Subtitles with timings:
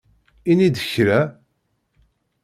[0.51, 1.19] Ini-d kra.